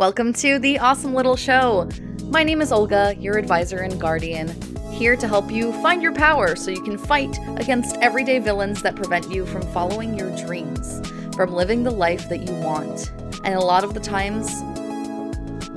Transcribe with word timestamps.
Welcome 0.00 0.32
to 0.32 0.58
the 0.58 0.78
Awesome 0.78 1.12
Little 1.12 1.36
Show. 1.36 1.86
My 2.24 2.42
name 2.42 2.62
is 2.62 2.72
Olga, 2.72 3.14
your 3.18 3.36
advisor 3.36 3.80
and 3.80 4.00
guardian, 4.00 4.48
here 4.90 5.14
to 5.14 5.28
help 5.28 5.50
you 5.50 5.74
find 5.82 6.02
your 6.02 6.14
power 6.14 6.56
so 6.56 6.70
you 6.70 6.82
can 6.82 6.96
fight 6.96 7.38
against 7.58 7.96
everyday 7.96 8.38
villains 8.38 8.80
that 8.80 8.96
prevent 8.96 9.30
you 9.30 9.44
from 9.44 9.60
following 9.74 10.18
your 10.18 10.34
dreams, 10.38 11.02
from 11.36 11.52
living 11.52 11.84
the 11.84 11.90
life 11.90 12.30
that 12.30 12.48
you 12.48 12.54
want. 12.60 13.12
And 13.44 13.56
a 13.56 13.60
lot 13.60 13.84
of 13.84 13.92
the 13.92 14.00
times, 14.00 14.48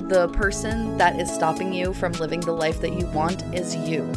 the 0.08 0.30
person 0.32 0.96
that 0.96 1.20
is 1.20 1.30
stopping 1.30 1.74
you 1.74 1.92
from 1.92 2.12
living 2.12 2.40
the 2.40 2.52
life 2.52 2.80
that 2.80 2.94
you 2.98 3.04
want 3.08 3.42
is 3.54 3.76
you. 3.76 4.10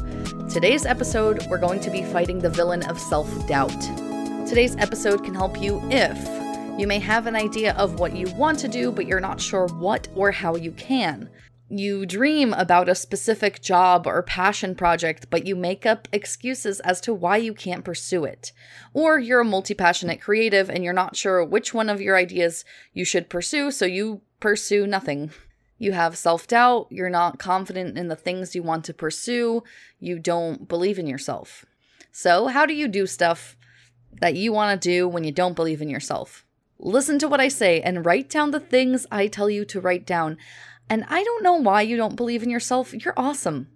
Today's 0.50 0.86
episode, 0.86 1.46
we're 1.50 1.58
going 1.58 1.82
to 1.82 1.92
be 1.92 2.04
fighting 2.04 2.39
the 2.39 2.50
villain 2.50 2.84
of 2.84 2.98
self 2.98 3.28
doubt. 3.46 3.82
Today's 4.48 4.78
episode 4.78 5.26
can 5.26 5.34
help 5.34 5.62
you 5.62 5.82
if 5.92 6.46
you 6.78 6.86
may 6.86 7.00
have 7.00 7.25
an 7.25 7.36
idea 7.36 7.73
of 7.73 8.00
what 8.00 8.16
you 8.16 8.30
want 8.36 8.60
to 8.60 8.68
do, 8.68 8.91
but 8.91 9.07
you're 9.07 9.20
not 9.20 9.41
sure 9.41 9.66
what 9.66 10.07
or 10.14 10.32
how 10.32 10.55
you 10.55 10.71
can. 10.71 11.28
You 11.70 12.06
dream 12.06 12.54
about 12.54 12.88
a 12.88 12.93
specific 12.93 13.64
job 13.64 14.06
or 14.06 14.21
passion 14.21 14.75
project, 14.75 15.32
but 15.32 15.48
you 15.48 15.56
make 15.56 15.87
up 15.87 16.07
excuses 16.14 16.79
as 16.82 17.01
to 17.01 17.15
why 17.15 17.37
you 17.37 17.56
can't 17.56 17.84
pursue 17.84 18.25
it. 18.25 18.51
Or 18.93 19.18
you're 19.18 19.42
a 19.42 19.46
multi 19.46 19.74
passionate 19.74 20.21
creative 20.21 20.70
and 20.70 20.84
you're 20.84 20.93
not 20.93 21.15
sure 21.15 21.43
which 21.43 21.74
one 21.74 21.89
of 21.89 22.00
your 22.00 22.15
ideas 22.15 22.64
you 22.93 23.04
should 23.04 23.28
pursue, 23.28 23.71
so 23.71 23.86
you 23.86 24.21
pursue 24.39 24.86
nothing. 24.86 25.32
You 25.79 25.93
have 25.93 26.15
self 26.15 26.46
doubt, 26.46 26.87
you're 26.92 27.09
not 27.09 27.39
confident 27.39 27.98
in 27.98 28.07
the 28.07 28.15
things 28.15 28.56
you 28.56 28.62
want 28.62 28.86
to 28.86 28.93
pursue, 28.93 29.64
you 30.00 30.20
don't 30.20 30.68
believe 30.68 31.00
in 31.00 31.07
yourself. 31.07 31.65
So, 32.12 32.48
how 32.48 32.67
do 32.67 32.73
you 32.73 32.88
do 32.88 33.08
stuff 33.08 33.58
that 34.22 34.36
you 34.36 34.53
want 34.53 34.80
to 34.80 34.89
do 34.89 35.08
when 35.08 35.23
you 35.23 35.31
don't 35.31 35.56
believe 35.56 35.81
in 35.81 35.89
yourself? 35.89 36.45
Listen 36.80 37.17
to 37.19 37.27
what 37.27 37.39
I 37.39 37.47
say 37.47 37.81
and 37.81 38.05
write 38.05 38.30
down 38.30 38.52
the 38.52 38.59
things 38.59 39.05
I 39.11 39.27
tell 39.27 39.49
you 39.49 39.66
to 39.66 39.81
write 39.81 40.05
down. 40.05 40.38
And 40.89 41.05
I 41.09 41.23
don't 41.23 41.44
know 41.44 41.55
why 41.55 41.81
you 41.81 41.97
don't 41.97 42.16
believe 42.16 42.44
in 42.44 42.50
yourself. 42.50 42.94
You're 42.94 43.13
awesome. 43.17 43.67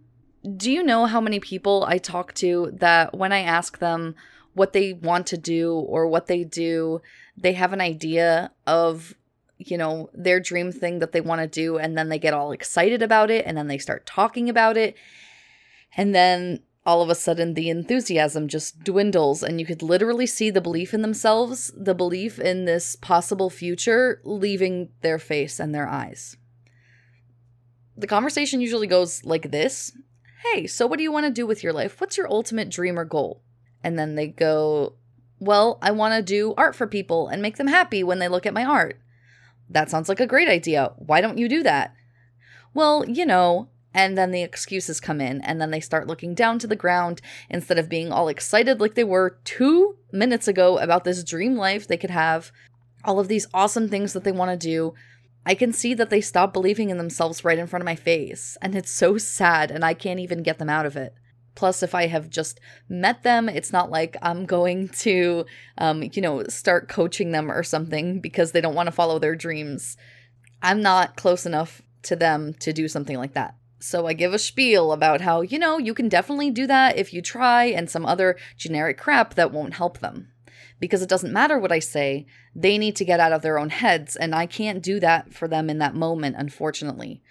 Do 0.58 0.72
you 0.72 0.84
know 0.84 1.06
how 1.06 1.22
many 1.22 1.40
people 1.40 1.84
I 1.88 1.98
talk 1.98 2.34
to 2.36 2.72
that 2.76 3.16
when 3.16 3.32
I 3.32 3.42
ask 3.42 3.80
them 3.80 4.16
what 4.54 4.74
they 4.74 4.94
want 4.94 5.28
to 5.28 5.38
do 5.38 5.74
or 5.74 6.08
what 6.08 6.28
they 6.28 6.44
do, 6.44 7.02
they 7.38 7.54
have 7.54 7.74
an 7.74 7.82
idea 7.82 8.52
of, 8.68 9.14
you 9.58 9.78
know, 9.78 10.10
their 10.14 10.40
dream 10.40 10.72
thing 10.72 11.00
that 11.00 11.12
they 11.12 11.22
want 11.22 11.42
to 11.42 11.48
do 11.48 11.78
and 11.78 11.98
then 11.98 12.10
they 12.10 12.20
get 12.20 12.34
all 12.34 12.52
excited 12.52 13.02
about 13.02 13.30
it 13.30 13.46
and 13.46 13.58
then 13.58 13.68
they 13.68 13.78
start 13.78 14.06
talking 14.06 14.50
about 14.50 14.78
it. 14.78 14.96
And 15.96 16.14
then 16.16 16.62
all 16.86 17.02
of 17.02 17.10
a 17.10 17.16
sudden 17.16 17.54
the 17.54 17.70
enthusiasm 17.70 18.48
just 18.48 18.84
dwindles 18.84 19.44
and 19.44 19.60
you 19.60 19.66
could 19.66 19.84
literally 19.84 20.26
see 20.26 20.50
the 20.50 20.62
belief 20.62 20.94
in 20.94 21.02
themselves, 21.02 21.72
the 21.78 21.94
belief 21.94 22.40
in 22.40 22.66
this 22.66 22.96
possible 22.96 23.50
future 23.50 24.20
leaving 24.24 24.90
their 25.02 25.20
face 25.20 25.60
and 25.60 25.76
their 25.76 25.88
eyes. 25.88 26.38
The 27.96 28.08
conversation 28.08 28.62
usually 28.62 28.88
goes 28.88 29.24
like 29.24 29.52
this 29.52 29.94
Hey, 30.44 30.66
so 30.66 30.88
what 30.88 30.98
do 30.98 31.04
you 31.04 31.12
want 31.12 31.28
to 31.28 31.32
do 31.32 31.46
with 31.46 31.64
your 31.64 31.72
life? 31.72 32.02
What's 32.02 32.18
your 32.18 32.28
ultimate 32.28 32.70
dream 32.70 32.98
or 32.98 33.06
goal? 33.06 33.44
And 33.84 33.98
then 33.98 34.16
they 34.16 34.28
go, 34.28 34.96
Well, 35.40 35.78
I 35.84 35.92
want 35.92 36.16
to 36.16 36.24
do 36.24 36.56
art 36.58 36.76
for 36.76 36.88
people 36.88 37.28
and 37.28 37.44
make 37.44 37.58
them 37.58 37.68
happy 37.68 38.04
when 38.04 38.18
they 38.18 38.28
look 38.28 38.48
at 38.48 38.54
my 38.54 38.66
art. 38.66 39.00
That 39.70 39.92
sounds 39.92 40.10
like 40.10 40.20
a 40.20 40.28
great 40.28 40.50
idea. 40.50 40.94
Why 40.98 41.22
don't 41.22 41.38
you 41.38 41.48
do 41.48 41.62
that? 41.62 41.94
Well, 42.74 43.06
you 43.08 43.26
know, 43.26 43.70
and 43.94 44.18
then 44.18 44.32
the 44.32 44.44
excuses 44.44 45.00
come 45.00 45.20
in, 45.20 45.42
and 45.42 45.60
then 45.60 45.72
they 45.72 45.80
start 45.80 46.08
looking 46.08 46.34
down 46.34 46.60
to 46.60 46.68
the 46.68 46.76
ground 46.76 47.22
instead 47.50 47.78
of 47.78 47.90
being 47.90 48.12
all 48.12 48.28
excited 48.28 48.80
like 48.80 48.96
they 48.96 49.04
were 49.04 49.40
two 49.44 49.98
minutes 50.12 50.48
ago 50.48 50.78
about 50.78 51.04
this 51.04 51.24
dream 51.24 51.56
life 51.56 51.88
they 51.88 51.98
could 51.98 52.10
have, 52.10 52.52
all 53.04 53.20
of 53.20 53.28
these 53.28 53.48
awesome 53.54 53.90
things 53.90 54.14
that 54.14 54.24
they 54.24 54.32
want 54.32 54.52
to 54.52 54.68
do. 54.68 54.94
I 55.46 55.56
can 55.56 55.74
see 55.74 55.94
that 55.96 56.12
they 56.12 56.22
stop 56.22 56.54
believing 56.54 56.92
in 56.92 56.98
themselves 56.98 57.44
right 57.44 57.58
in 57.58 57.68
front 57.68 57.82
of 57.82 57.88
my 57.88 57.96
face, 57.96 58.58
and 58.62 58.76
it's 58.76 58.92
so 58.92 59.18
sad, 59.18 59.72
and 59.72 59.84
I 59.84 59.94
can't 59.94 60.20
even 60.20 60.44
get 60.44 60.60
them 60.60 60.70
out 60.70 60.86
of 60.86 60.96
it. 60.96 61.16
Plus, 61.56 61.84
if 61.84 61.94
I 61.94 62.08
have 62.08 62.30
just 62.30 62.60
met 62.88 63.24
them, 63.24 63.50
it's 63.50 63.74
not 63.74 63.90
like 63.90 64.16
I'm 64.22 64.46
going 64.46 64.88
to, 65.00 65.46
um, 65.78 66.04
you 66.14 66.22
know, 66.22 66.44
start 66.44 66.88
coaching 66.88 67.32
them 67.32 67.52
or 67.52 67.64
something 67.64 68.22
because 68.22 68.52
they 68.52 68.62
don't 68.62 68.76
want 68.76 68.88
to 68.88 68.92
follow 68.92 69.20
their 69.20 69.36
dreams. 69.36 69.98
I'm 70.62 70.82
not 70.82 71.18
close 71.18 71.46
enough 71.46 71.82
to 72.04 72.16
them 72.16 72.54
to 72.60 72.72
do 72.72 72.88
something 72.88 73.18
like 73.18 73.34
that. 73.34 73.56
So 73.82 74.06
I 74.06 74.14
give 74.14 74.32
a 74.32 74.38
spiel 74.40 74.92
about 74.92 75.22
how, 75.22 75.42
you 75.42 75.58
know, 75.58 75.80
you 75.80 75.96
can 75.96 76.08
definitely 76.08 76.52
do 76.52 76.68
that 76.68 76.98
if 76.98 77.14
you 77.14 77.22
try, 77.22 77.66
and 77.66 77.90
some 77.90 78.06
other 78.06 78.38
generic 78.56 79.00
crap 79.00 79.34
that 79.34 79.52
won't 79.52 79.74
help 79.74 79.98
them. 79.98 80.32
Because 80.80 81.02
it 81.02 81.10
doesn't 81.10 81.34
matter 81.34 81.58
what 81.58 81.72
I 81.72 81.80
say, 81.80 82.28
they 82.56 82.78
need 82.78 82.96
to 82.98 83.06
get 83.06 83.20
out 83.20 83.32
of 83.32 83.42
their 83.42 83.58
own 83.58 83.70
heads, 83.70 84.16
and 84.16 84.36
I 84.36 84.46
can't 84.46 84.84
do 84.84 85.00
that 85.00 85.34
for 85.34 85.48
them 85.48 85.68
in 85.68 85.80
that 85.80 85.96
moment, 85.96 86.36
unfortunately. 86.38 87.24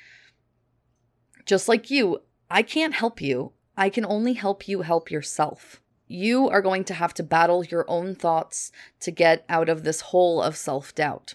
Just 1.46 1.68
like 1.68 1.88
you, 1.88 2.22
I 2.50 2.62
can't 2.62 2.94
help 2.94 3.20
you. 3.20 3.52
I 3.76 3.88
can 3.88 4.04
only 4.04 4.32
help 4.32 4.66
you 4.66 4.82
help 4.82 5.08
yourself. 5.08 5.80
You 6.08 6.48
are 6.48 6.62
going 6.62 6.82
to 6.84 6.94
have 6.94 7.14
to 7.14 7.22
battle 7.22 7.64
your 7.64 7.84
own 7.88 8.16
thoughts 8.16 8.72
to 9.00 9.12
get 9.12 9.44
out 9.48 9.68
of 9.68 9.84
this 9.84 10.00
hole 10.00 10.42
of 10.42 10.56
self 10.56 10.92
doubt. 10.96 11.34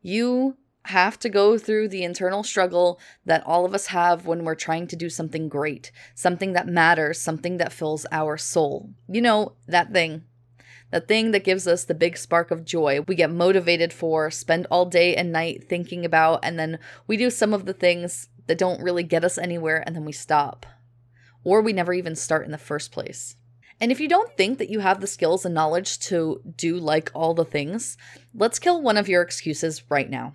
You 0.00 0.56
have 0.86 1.18
to 1.20 1.28
go 1.28 1.58
through 1.58 1.88
the 1.88 2.02
internal 2.02 2.42
struggle 2.42 2.98
that 3.24 3.46
all 3.46 3.64
of 3.64 3.74
us 3.74 3.86
have 3.88 4.26
when 4.26 4.44
we're 4.44 4.54
trying 4.54 4.86
to 4.88 4.96
do 4.96 5.08
something 5.08 5.48
great, 5.48 5.92
something 6.14 6.52
that 6.54 6.66
matters, 6.66 7.20
something 7.20 7.58
that 7.58 7.72
fills 7.72 8.06
our 8.10 8.36
soul. 8.36 8.90
You 9.08 9.22
know, 9.22 9.52
that 9.68 9.92
thing. 9.92 10.24
The 10.90 11.00
thing 11.00 11.30
that 11.30 11.44
gives 11.44 11.66
us 11.66 11.84
the 11.84 11.94
big 11.94 12.18
spark 12.18 12.50
of 12.50 12.66
joy 12.66 13.00
we 13.06 13.14
get 13.14 13.30
motivated 13.30 13.92
for, 13.92 14.30
spend 14.30 14.66
all 14.70 14.84
day 14.84 15.16
and 15.16 15.32
night 15.32 15.66
thinking 15.68 16.04
about, 16.04 16.40
and 16.42 16.58
then 16.58 16.78
we 17.06 17.16
do 17.16 17.30
some 17.30 17.54
of 17.54 17.64
the 17.64 17.72
things 17.72 18.28
that 18.46 18.58
don't 18.58 18.82
really 18.82 19.02
get 19.02 19.24
us 19.24 19.38
anywhere 19.38 19.82
and 19.86 19.96
then 19.96 20.04
we 20.04 20.12
stop. 20.12 20.66
Or 21.44 21.62
we 21.62 21.72
never 21.72 21.94
even 21.94 22.14
start 22.14 22.44
in 22.44 22.52
the 22.52 22.58
first 22.58 22.92
place. 22.92 23.36
And 23.80 23.90
if 23.90 24.00
you 24.00 24.08
don't 24.08 24.36
think 24.36 24.58
that 24.58 24.68
you 24.68 24.80
have 24.80 25.00
the 25.00 25.06
skills 25.06 25.44
and 25.44 25.54
knowledge 25.54 25.98
to 26.00 26.40
do 26.56 26.76
like 26.76 27.10
all 27.14 27.34
the 27.34 27.44
things, 27.44 27.96
let's 28.34 28.58
kill 28.58 28.82
one 28.82 28.96
of 28.96 29.08
your 29.08 29.22
excuses 29.22 29.82
right 29.90 30.10
now. 30.10 30.34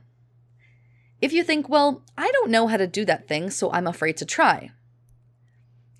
If 1.22 1.34
you 1.34 1.44
think, 1.44 1.68
well, 1.68 2.04
I 2.18 2.32
don't 2.32 2.52
know 2.52 2.68
how 2.68 2.78
to 2.78 2.88
do 2.88 3.04
that 3.06 3.28
thing, 3.28 3.50
so 3.50 3.72
I'm 3.72 3.88
afraid 3.88 4.18
to 4.18 4.26
try, 4.26 4.72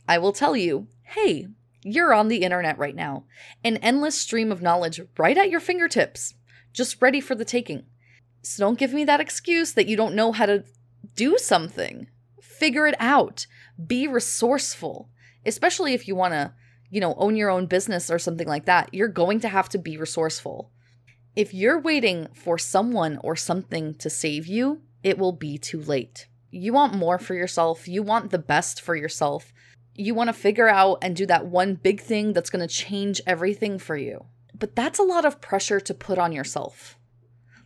I 0.08 0.18
will 0.20 0.32
tell 0.32 0.56
you, 0.56 0.88
hey, 1.04 1.48
you're 1.84 2.14
on 2.14 2.28
the 2.28 2.44
internet 2.44 2.78
right 2.78 2.96
now. 2.96 3.26
An 3.64 3.78
endless 3.78 4.20
stream 4.20 4.52
of 4.52 4.62
knowledge 4.62 5.02
right 5.18 5.38
at 5.38 5.50
your 5.50 5.60
fingertips, 5.60 6.36
just 6.72 7.02
ready 7.02 7.20
for 7.20 7.36
the 7.36 7.46
taking. 7.46 7.84
So 8.42 8.64
don't 8.64 8.80
give 8.80 8.94
me 8.94 9.06
that 9.06 9.20
excuse 9.20 9.74
that 9.74 9.88
you 9.88 9.98
don't 9.98 10.16
know 10.16 10.32
how 10.32 10.46
to 10.46 10.64
do 11.16 11.38
something. 11.38 12.08
Figure 12.42 12.88
it 12.88 12.96
out. 13.00 13.48
Be 13.86 14.08
resourceful, 14.08 15.10
especially 15.46 15.94
if 15.94 16.08
you 16.08 16.16
want 16.16 16.34
to, 16.34 16.54
you 16.90 17.02
know, 17.02 17.16
own 17.16 17.36
your 17.36 17.50
own 17.50 17.66
business 17.66 18.10
or 18.10 18.20
something 18.20 18.48
like 18.48 18.66
that. 18.66 18.94
You're 18.94 19.08
going 19.08 19.40
to 19.42 19.50
have 19.50 19.68
to 19.70 19.78
be 19.78 19.98
resourceful. 19.98 20.72
If 21.36 21.54
you're 21.54 21.80
waiting 21.80 22.28
for 22.34 22.58
someone 22.58 23.20
or 23.24 23.36
something 23.36 23.96
to 23.96 24.10
save 24.10 24.48
you, 24.48 24.82
it 25.04 25.18
will 25.18 25.32
be 25.32 25.58
too 25.58 25.82
late. 25.82 26.28
You 26.50 26.74
want 26.74 26.94
more 26.94 27.20
for 27.20 27.34
yourself, 27.34 27.88
you 27.88 28.04
want 28.04 28.32
the 28.32 28.40
best 28.40 28.82
for 28.82 28.96
yourself. 28.96 29.54
You 29.94 30.14
want 30.14 30.28
to 30.28 30.34
figure 30.34 30.68
out 30.68 31.00
and 31.02 31.16
do 31.16 31.26
that 31.26 31.48
one 31.48 31.76
big 31.76 32.02
thing 32.02 32.34
that's 32.34 32.52
going 32.52 32.66
to 32.66 32.74
change 32.74 33.20
everything 33.26 33.80
for 33.80 33.98
you. 33.98 34.26
But 34.58 34.76
that's 34.76 35.00
a 35.00 35.04
lot 35.04 35.26
of 35.26 35.42
pressure 35.42 35.80
to 35.80 35.94
put 35.94 36.18
on 36.18 36.32
yourself. 36.32 36.98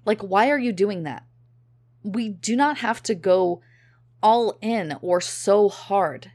Like, 0.06 0.22
why 0.22 0.50
are 0.50 0.60
you 0.60 0.72
doing 0.72 1.04
that? 1.04 1.24
We 2.04 2.30
do 2.30 2.56
not 2.56 2.78
have 2.78 3.04
to 3.04 3.16
go 3.16 3.62
all 4.24 4.58
in 4.62 4.98
or 5.02 5.22
so 5.22 5.70
hard. 5.70 6.32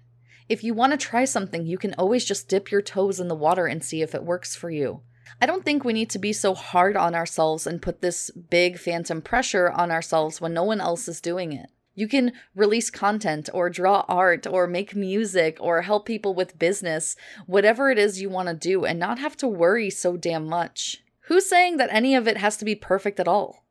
If 0.48 0.62
you 0.62 0.74
want 0.74 0.92
to 0.92 0.96
try 0.96 1.24
something, 1.24 1.66
you 1.66 1.78
can 1.78 1.94
always 1.94 2.24
just 2.24 2.48
dip 2.48 2.70
your 2.70 2.82
toes 2.82 3.18
in 3.18 3.28
the 3.28 3.34
water 3.34 3.66
and 3.66 3.82
see 3.82 4.02
if 4.02 4.14
it 4.14 4.22
works 4.22 4.54
for 4.54 4.70
you. 4.70 5.00
I 5.40 5.46
don't 5.46 5.64
think 5.64 5.84
we 5.84 5.92
need 5.92 6.10
to 6.10 6.18
be 6.18 6.32
so 6.32 6.54
hard 6.54 6.96
on 6.96 7.14
ourselves 7.14 7.66
and 7.66 7.82
put 7.82 8.00
this 8.00 8.30
big 8.30 8.78
phantom 8.78 9.20
pressure 9.20 9.70
on 9.70 9.90
ourselves 9.90 10.40
when 10.40 10.54
no 10.54 10.64
one 10.64 10.80
else 10.80 11.08
is 11.08 11.20
doing 11.20 11.52
it. 11.52 11.70
You 11.94 12.08
can 12.08 12.32
release 12.54 12.90
content 12.90 13.48
or 13.54 13.70
draw 13.70 14.04
art 14.06 14.46
or 14.46 14.66
make 14.66 14.94
music 14.94 15.56
or 15.60 15.82
help 15.82 16.04
people 16.04 16.34
with 16.34 16.58
business, 16.58 17.16
whatever 17.46 17.90
it 17.90 17.98
is 17.98 18.20
you 18.20 18.28
want 18.28 18.48
to 18.48 18.54
do, 18.54 18.84
and 18.84 18.98
not 18.98 19.18
have 19.18 19.36
to 19.38 19.48
worry 19.48 19.88
so 19.88 20.16
damn 20.16 20.46
much. 20.46 21.02
Who's 21.22 21.48
saying 21.48 21.78
that 21.78 21.88
any 21.90 22.14
of 22.14 22.28
it 22.28 22.36
has 22.36 22.58
to 22.58 22.66
be 22.66 22.74
perfect 22.74 23.18
at 23.18 23.26
all? 23.26 23.64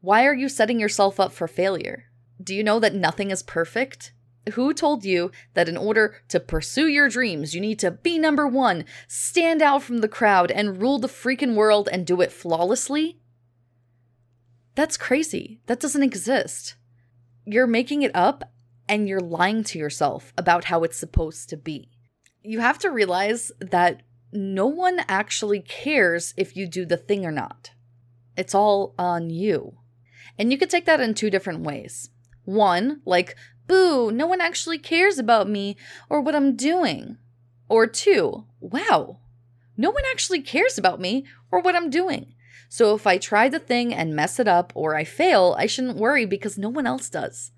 Why 0.00 0.24
are 0.24 0.34
you 0.34 0.48
setting 0.48 0.78
yourself 0.78 1.18
up 1.18 1.32
for 1.32 1.48
failure? 1.48 2.04
Do 2.42 2.54
you 2.54 2.62
know 2.62 2.78
that 2.78 2.94
nothing 2.94 3.30
is 3.30 3.42
perfect? 3.42 4.12
Who 4.52 4.74
told 4.74 5.04
you 5.04 5.30
that 5.54 5.68
in 5.68 5.76
order 5.76 6.16
to 6.28 6.38
pursue 6.38 6.86
your 6.86 7.08
dreams, 7.08 7.54
you 7.54 7.60
need 7.60 7.78
to 7.78 7.90
be 7.90 8.18
number 8.18 8.46
one, 8.46 8.84
stand 9.08 9.62
out 9.62 9.82
from 9.82 9.98
the 9.98 10.08
crowd, 10.08 10.50
and 10.50 10.80
rule 10.80 10.98
the 10.98 11.08
freaking 11.08 11.54
world 11.54 11.88
and 11.90 12.06
do 12.06 12.20
it 12.20 12.32
flawlessly? 12.32 13.18
That's 14.74 14.96
crazy. 14.96 15.60
That 15.66 15.80
doesn't 15.80 16.02
exist. 16.02 16.74
You're 17.46 17.66
making 17.66 18.02
it 18.02 18.10
up 18.14 18.52
and 18.88 19.08
you're 19.08 19.20
lying 19.20 19.64
to 19.64 19.78
yourself 19.78 20.32
about 20.36 20.64
how 20.64 20.82
it's 20.82 20.98
supposed 20.98 21.48
to 21.48 21.56
be. 21.56 21.90
You 22.42 22.60
have 22.60 22.78
to 22.80 22.90
realize 22.90 23.50
that 23.60 24.02
no 24.32 24.66
one 24.66 25.00
actually 25.08 25.60
cares 25.60 26.34
if 26.36 26.56
you 26.56 26.66
do 26.66 26.84
the 26.84 26.96
thing 26.96 27.24
or 27.24 27.30
not. 27.30 27.70
It's 28.36 28.54
all 28.54 28.94
on 28.98 29.30
you. 29.30 29.78
And 30.38 30.50
you 30.50 30.58
could 30.58 30.70
take 30.70 30.86
that 30.86 31.00
in 31.00 31.14
two 31.14 31.30
different 31.30 31.60
ways. 31.60 32.10
One, 32.44 33.00
like, 33.06 33.36
boo, 33.66 34.10
no 34.10 34.26
one 34.26 34.40
actually 34.40 34.78
cares 34.78 35.18
about 35.18 35.48
me 35.48 35.76
or 36.08 36.20
what 36.20 36.34
I'm 36.34 36.56
doing. 36.56 37.18
Or 37.68 37.86
two, 37.86 38.44
wow, 38.60 39.18
no 39.76 39.90
one 39.90 40.04
actually 40.10 40.42
cares 40.42 40.78
about 40.78 41.00
me 41.00 41.24
or 41.50 41.60
what 41.60 41.74
I'm 41.74 41.90
doing. 41.90 42.34
So 42.68 42.94
if 42.94 43.06
I 43.06 43.18
try 43.18 43.48
the 43.48 43.58
thing 43.58 43.94
and 43.94 44.16
mess 44.16 44.38
it 44.38 44.48
up 44.48 44.72
or 44.74 44.96
I 44.96 45.04
fail, 45.04 45.54
I 45.58 45.66
shouldn't 45.66 45.96
worry 45.96 46.26
because 46.26 46.58
no 46.58 46.68
one 46.68 46.86
else 46.86 47.08
does. 47.08 47.52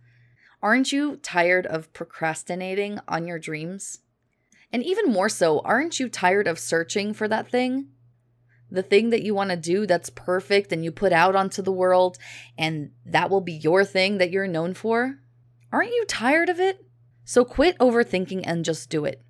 Aren't 0.62 0.92
you 0.92 1.16
tired 1.16 1.66
of 1.66 1.92
procrastinating 1.92 2.98
on 3.08 3.26
your 3.26 3.38
dreams? 3.38 4.00
And 4.72 4.82
even 4.82 5.12
more 5.12 5.28
so, 5.28 5.60
aren't 5.60 6.00
you 6.00 6.08
tired 6.08 6.46
of 6.46 6.58
searching 6.58 7.14
for 7.14 7.28
that 7.28 7.50
thing? 7.50 7.88
The 8.70 8.82
thing 8.82 9.10
that 9.10 9.22
you 9.22 9.34
want 9.34 9.50
to 9.50 9.56
do 9.56 9.86
that's 9.86 10.10
perfect 10.10 10.72
and 10.72 10.84
you 10.84 10.90
put 10.90 11.12
out 11.12 11.36
onto 11.36 11.62
the 11.62 11.72
world, 11.72 12.18
and 12.58 12.90
that 13.04 13.30
will 13.30 13.40
be 13.40 13.52
your 13.52 13.84
thing 13.84 14.18
that 14.18 14.32
you're 14.32 14.48
known 14.48 14.74
for? 14.74 15.20
Aren't 15.72 15.90
you 15.90 16.04
tired 16.06 16.48
of 16.48 16.60
it? 16.60 16.84
So 17.24 17.44
quit 17.44 17.78
overthinking 17.78 18.42
and 18.44 18.64
just 18.64 18.88
do 18.88 19.04
it. 19.04 19.22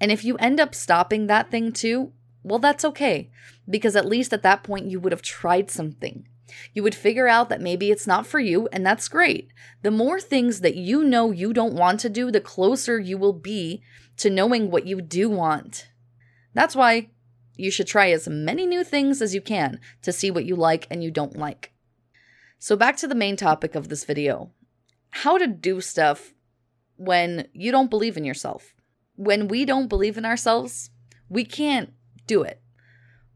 And 0.00 0.12
if 0.12 0.24
you 0.24 0.36
end 0.36 0.60
up 0.60 0.74
stopping 0.74 1.26
that 1.26 1.50
thing 1.50 1.72
too, 1.72 2.12
well, 2.42 2.58
that's 2.58 2.84
okay, 2.84 3.30
because 3.68 3.96
at 3.96 4.06
least 4.06 4.32
at 4.32 4.42
that 4.42 4.62
point 4.62 4.90
you 4.90 5.00
would 5.00 5.12
have 5.12 5.22
tried 5.22 5.70
something. 5.70 6.26
You 6.72 6.82
would 6.82 6.94
figure 6.94 7.28
out 7.28 7.48
that 7.48 7.60
maybe 7.60 7.90
it's 7.90 8.06
not 8.06 8.26
for 8.26 8.40
you, 8.40 8.68
and 8.72 8.84
that's 8.84 9.08
great. 9.08 9.50
The 9.82 9.90
more 9.90 10.20
things 10.20 10.60
that 10.60 10.76
you 10.76 11.04
know 11.04 11.30
you 11.30 11.52
don't 11.52 11.74
want 11.74 12.00
to 12.00 12.08
do, 12.08 12.30
the 12.30 12.40
closer 12.40 12.98
you 12.98 13.18
will 13.18 13.32
be 13.32 13.82
to 14.16 14.30
knowing 14.30 14.70
what 14.70 14.86
you 14.86 15.00
do 15.00 15.28
want. 15.30 15.88
That's 16.54 16.74
why 16.74 17.10
you 17.56 17.70
should 17.70 17.86
try 17.86 18.10
as 18.10 18.28
many 18.28 18.66
new 18.66 18.82
things 18.82 19.22
as 19.22 19.34
you 19.34 19.40
can 19.40 19.80
to 20.02 20.12
see 20.12 20.30
what 20.30 20.44
you 20.44 20.56
like 20.56 20.86
and 20.90 21.04
you 21.04 21.10
don't 21.10 21.36
like. 21.36 21.72
So, 22.58 22.74
back 22.74 22.96
to 22.98 23.08
the 23.08 23.14
main 23.14 23.36
topic 23.36 23.74
of 23.74 23.88
this 23.88 24.04
video 24.04 24.50
how 25.10 25.38
to 25.38 25.46
do 25.46 25.80
stuff 25.80 26.34
when 26.96 27.48
you 27.52 27.72
don't 27.72 27.90
believe 27.90 28.16
in 28.16 28.24
yourself. 28.24 28.74
When 29.16 29.48
we 29.48 29.64
don't 29.64 29.88
believe 29.88 30.16
in 30.16 30.24
ourselves, 30.24 30.90
we 31.28 31.44
can't 31.44 31.92
do 32.26 32.42
it. 32.42 32.60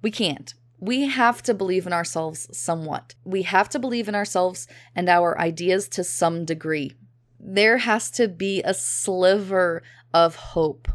We 0.03 0.11
can't. 0.11 0.55
We 0.79 1.03
have 1.09 1.43
to 1.45 1.55
believe 1.55 1.87
in 1.87 1.93
ourselves 1.93 2.49
somewhat. 2.57 3.15
We 3.25 3.43
have 3.43 3.69
to 3.71 3.79
believe 3.79 4.09
in 4.09 4.15
ourselves 4.15 4.67
and 4.95 5.09
our 5.09 5.39
ideas 5.39 5.89
to 5.91 6.05
some 6.05 6.45
degree. 6.45 6.93
There 7.41 7.79
has 7.79 8.11
to 8.13 8.29
be 8.29 8.63
a 8.63 8.75
sliver 8.75 9.83
of 10.13 10.37
hope. 10.37 10.89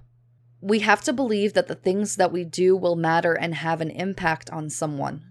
We 0.61 0.79
have 0.79 1.01
to 1.03 1.13
believe 1.13 1.53
that 1.53 1.67
the 1.67 1.75
things 1.75 2.17
that 2.17 2.31
we 2.31 2.43
do 2.43 2.75
will 2.75 2.95
matter 2.95 3.33
and 3.33 3.55
have 3.55 3.81
an 3.81 3.89
impact 3.89 4.49
on 4.49 4.69
someone. 4.69 5.28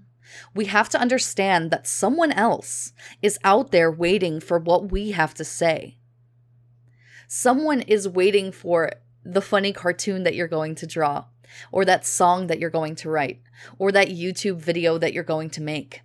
We 0.54 0.66
have 0.66 0.88
to 0.90 1.00
understand 1.00 1.70
that 1.70 1.86
someone 1.86 2.32
else 2.32 2.92
is 3.22 3.38
out 3.44 3.70
there 3.70 3.90
waiting 3.90 4.40
for 4.40 4.58
what 4.58 4.90
we 4.90 5.12
have 5.12 5.34
to 5.34 5.44
say. 5.44 5.96
Someone 7.26 7.82
is 7.82 8.08
waiting 8.08 8.52
for 8.52 8.92
the 9.25 9.42
funny 9.42 9.72
cartoon 9.72 10.25
that 10.25 10.34
you're 10.34 10.48
going 10.48 10.75
to 10.76 10.86
draw 10.86 11.25
or 11.70 11.84
that 11.84 12.06
song 12.06 12.46
that 12.46 12.58
you're 12.58 12.70
going 12.70 12.94
to 12.96 13.10
write, 13.10 13.40
or 13.78 13.92
that 13.92 14.08
YouTube 14.08 14.56
video 14.56 14.98
that 14.98 15.12
you're 15.12 15.25
going 15.25 15.50
to 15.50 15.62
make. 15.62 16.02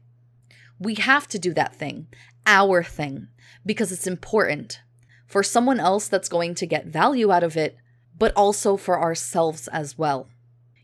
We 0.80 0.96
have 0.96 1.28
to 1.30 1.40
do 1.40 1.54
that 1.54 1.76
thing, 1.76 2.08
our 2.46 2.84
thing, 2.84 3.28
because 3.66 3.92
it's 3.92 4.08
important 4.08 4.82
for 5.28 5.44
someone 5.44 5.80
else 5.80 6.08
that's 6.08 6.30
going 6.30 6.56
to 6.56 6.68
get 6.68 6.86
value 6.86 7.32
out 7.32 7.44
of 7.44 7.58
it, 7.58 7.78
but 8.18 8.34
also 8.36 8.78
for 8.78 9.00
ourselves 9.00 9.68
as 9.70 9.98
well. 9.98 10.30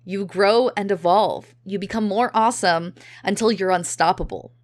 You 0.09 0.25
grow 0.25 0.71
and 0.75 0.89
evolve. 0.89 1.53
You 1.63 1.77
become 1.77 2.07
more 2.07 2.31
awesome 2.33 2.95
until 3.23 3.51
you're 3.51 3.69
unstoppable. 3.69 4.55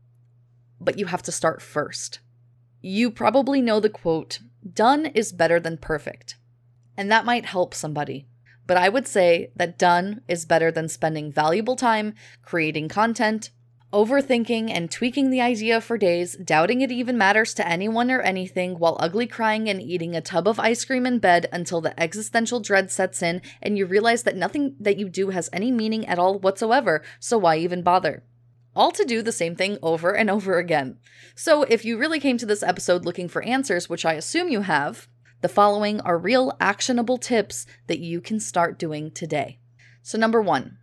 But 0.81 0.97
you 0.97 1.05
have 1.05 1.21
to 1.21 1.31
start 1.31 1.61
first. 1.61 2.19
You 2.81 3.11
probably 3.11 3.61
know 3.61 3.79
the 3.79 3.87
quote, 3.87 4.39
done 4.67 5.05
is 5.05 5.31
better 5.31 5.59
than 5.59 5.77
perfect. 5.77 6.37
And 6.97 7.11
that 7.11 7.25
might 7.25 7.45
help 7.45 7.75
somebody. 7.75 8.25
But 8.65 8.77
I 8.77 8.89
would 8.89 9.07
say 9.07 9.51
that 9.55 9.77
done 9.77 10.21
is 10.27 10.45
better 10.45 10.71
than 10.71 10.89
spending 10.89 11.31
valuable 11.31 11.75
time 11.75 12.15
creating 12.41 12.89
content, 12.89 13.51
overthinking 13.95 14.69
and 14.69 14.91
tweaking 14.91 15.29
the 15.29 15.39
idea 15.39 15.79
for 15.79 15.97
days, 15.97 16.35
doubting 16.35 16.81
it 16.81 16.91
even 16.91 17.17
matters 17.17 17.53
to 17.53 17.65
anyone 17.65 18.11
or 18.11 18.19
anything, 18.19 18.77
while 18.77 18.97
ugly 18.99 19.25
crying 19.25 19.69
and 19.69 19.81
eating 19.81 20.13
a 20.13 20.19
tub 20.19 20.49
of 20.49 20.59
ice 20.59 20.83
cream 20.83 21.05
in 21.05 21.17
bed 21.17 21.47
until 21.53 21.79
the 21.79 21.97
existential 21.97 22.59
dread 22.59 22.91
sets 22.91 23.23
in 23.23 23.41
and 23.61 23.77
you 23.77 23.85
realize 23.85 24.23
that 24.23 24.35
nothing 24.35 24.75
that 24.81 24.97
you 24.97 25.07
do 25.07 25.29
has 25.29 25.49
any 25.53 25.71
meaning 25.71 26.05
at 26.07 26.19
all 26.19 26.37
whatsoever, 26.37 27.03
so 27.21 27.37
why 27.37 27.55
even 27.55 27.81
bother? 27.81 28.21
All 28.75 28.91
to 28.91 29.05
do 29.05 29.21
the 29.21 29.31
same 29.31 29.55
thing 29.55 29.77
over 29.81 30.11
and 30.11 30.29
over 30.29 30.57
again. 30.57 30.97
So, 31.33 31.63
if 31.63 31.85
you 31.85 31.97
really 31.97 32.19
came 32.19 32.37
to 32.39 32.45
this 32.45 32.63
episode 32.63 33.05
looking 33.05 33.29
for 33.29 33.43
answers, 33.43 33.87
which 33.87 34.05
I 34.05 34.15
assume 34.15 34.49
you 34.49 34.61
have, 34.61 35.07
the 35.39 35.47
following 35.47 36.01
are 36.01 36.17
real 36.17 36.51
actionable 36.59 37.17
tips 37.17 37.65
that 37.87 37.99
you 37.99 38.19
can 38.19 38.41
start 38.41 38.77
doing 38.77 39.11
today. 39.11 39.59
So, 40.03 40.17
number 40.17 40.41
one, 40.41 40.79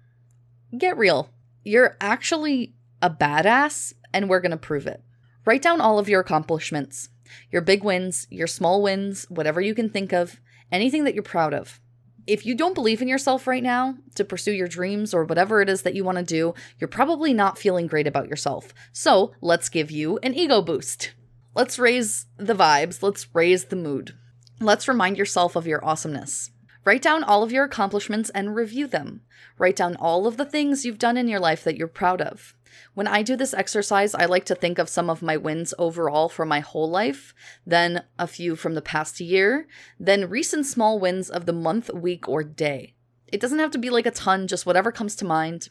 get 0.79 0.97
real. 0.97 1.29
You're 1.63 1.99
actually 2.01 2.75
a 3.03 3.11
badass, 3.11 3.93
and 4.15 4.29
we're 4.29 4.41
going 4.41 4.53
to 4.53 4.57
prove 4.57 4.87
it. 4.87 5.03
Write 5.45 5.61
down 5.61 5.81
all 5.81 5.99
of 5.99 6.09
your 6.09 6.21
accomplishments, 6.21 7.09
your 7.51 7.63
big 7.63 7.83
wins, 7.83 8.29
your 8.31 8.47
small 8.47 8.81
wins, 8.81 9.27
whatever 9.29 9.61
you 9.61 9.75
can 9.75 9.91
think 9.91 10.13
of, 10.13 10.41
anything 10.71 11.05
that 11.05 11.15
you're 11.15 11.23
proud 11.23 11.53
of. 11.53 11.81
If 12.25 12.47
you 12.47 12.55
don't 12.55 12.75
believe 12.75 13.03
in 13.03 13.09
yourself 13.09 13.49
right 13.49 13.63
now 13.63 13.97
to 14.15 14.25
pursue 14.25 14.53
your 14.53 14.69
dreams 14.69 15.13
or 15.13 15.25
whatever 15.25 15.61
it 15.61 15.69
is 15.69 15.83
that 15.83 15.95
you 15.95 16.05
want 16.05 16.19
to 16.19 16.25
do, 16.25 16.55
you're 16.79 16.87
probably 16.87 17.33
not 17.33 17.59
feeling 17.59 17.89
great 17.89 18.07
about 18.07 18.29
yourself. 18.29 18.73
So 18.93 19.33
let's 19.41 19.69
give 19.69 19.91
you 19.91 20.19
an 20.23 20.35
ego 20.35 20.63
boost. 20.63 21.15
Let's 21.57 21.81
raise 21.81 22.27
the 22.37 22.55
vibes, 22.55 23.03
let's 23.03 23.27
raise 23.35 23.65
the 23.65 23.77
mood. 23.77 24.15
Let's 24.61 24.87
remind 24.87 25.19
yourself 25.19 25.57
of 25.57 25.67
your 25.67 25.85
awesomeness. 25.85 26.53
Write 26.85 27.03
down 27.03 27.25
all 27.25 27.43
of 27.43 27.51
your 27.51 27.65
accomplishments 27.65 28.31
and 28.31 28.55
review 28.55 28.87
them. 28.87 29.23
Write 29.59 29.77
down 29.77 29.97
all 29.97 30.27
of 30.27 30.37
the 30.37 30.45
things 30.45 30.85
you've 30.85 30.99
done 30.99 31.17
in 31.17 31.29
your 31.29 31.41
life 31.41 31.65
that 31.65 31.77
you're 31.77 31.89
proud 31.89 32.21
of. 32.21 32.55
When 32.95 33.07
I 33.07 33.23
do 33.23 33.37
this 33.37 33.55
exercise, 33.55 34.15
I 34.15 34.27
like 34.27 34.45
to 34.47 34.55
think 34.55 34.79
of 34.79 34.89
some 34.89 35.11
of 35.11 35.23
my 35.23 35.37
wins 35.37 35.75
overall 35.79 36.29
for 36.29 36.45
my 36.45 36.61
whole 36.61 36.89
life, 36.89 37.35
then 37.67 38.05
a 38.19 38.27
few 38.27 38.57
from 38.57 38.75
the 38.75 38.83
past 38.83 39.21
year, 39.21 39.67
then 39.99 40.29
recent 40.29 40.67
small 40.67 40.99
wins 40.99 41.31
of 41.31 41.47
the 41.47 41.53
month, 41.53 41.93
week, 41.93 42.29
or 42.29 42.43
day. 42.43 42.95
It 43.29 43.41
doesn't 43.41 43.59
have 43.59 43.71
to 43.73 43.79
be 43.79 43.91
like 43.91 44.07
a 44.07 44.11
ton, 44.11 44.47
just 44.47 44.67
whatever 44.67 44.93
comes 44.93 45.17
to 45.17 45.25
mind. 45.25 45.71